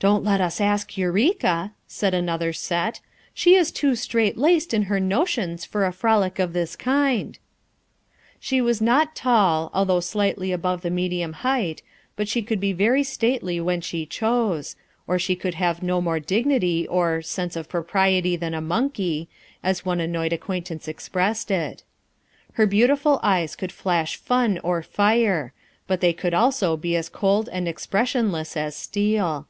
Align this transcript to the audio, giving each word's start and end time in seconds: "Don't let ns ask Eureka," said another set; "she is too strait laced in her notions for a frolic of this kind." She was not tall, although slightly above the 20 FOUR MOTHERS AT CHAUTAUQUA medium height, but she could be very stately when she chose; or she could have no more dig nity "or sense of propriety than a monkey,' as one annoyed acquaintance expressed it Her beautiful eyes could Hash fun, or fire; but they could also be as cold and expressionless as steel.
"Don't 0.00 0.22
let 0.22 0.40
ns 0.40 0.60
ask 0.60 0.96
Eureka," 0.96 1.72
said 1.88 2.14
another 2.14 2.52
set; 2.52 3.00
"she 3.34 3.56
is 3.56 3.72
too 3.72 3.96
strait 3.96 4.38
laced 4.38 4.72
in 4.72 4.82
her 4.82 5.00
notions 5.00 5.64
for 5.64 5.84
a 5.84 5.92
frolic 5.92 6.38
of 6.38 6.52
this 6.52 6.76
kind." 6.76 7.36
She 8.38 8.60
was 8.60 8.80
not 8.80 9.16
tall, 9.16 9.72
although 9.74 9.98
slightly 9.98 10.52
above 10.52 10.82
the 10.82 10.88
20 10.88 11.00
FOUR 11.00 11.02
MOTHERS 11.02 11.30
AT 11.30 11.34
CHAUTAUQUA 11.34 11.50
medium 11.50 11.72
height, 11.72 11.82
but 12.14 12.28
she 12.28 12.42
could 12.42 12.60
be 12.60 12.72
very 12.72 13.02
stately 13.02 13.60
when 13.60 13.80
she 13.80 14.06
chose; 14.06 14.76
or 15.08 15.18
she 15.18 15.34
could 15.34 15.54
have 15.54 15.82
no 15.82 16.00
more 16.00 16.20
dig 16.20 16.46
nity 16.46 16.86
"or 16.88 17.20
sense 17.20 17.56
of 17.56 17.68
propriety 17.68 18.36
than 18.36 18.54
a 18.54 18.60
monkey,' 18.60 19.28
as 19.64 19.84
one 19.84 19.98
annoyed 19.98 20.32
acquaintance 20.32 20.86
expressed 20.86 21.50
it 21.50 21.82
Her 22.52 22.66
beautiful 22.66 23.18
eyes 23.24 23.56
could 23.56 23.72
Hash 23.72 24.14
fun, 24.14 24.60
or 24.62 24.80
fire; 24.84 25.52
but 25.88 26.00
they 26.00 26.12
could 26.12 26.34
also 26.34 26.76
be 26.76 26.94
as 26.94 27.08
cold 27.08 27.48
and 27.52 27.66
expressionless 27.66 28.56
as 28.56 28.76
steel. 28.76 29.48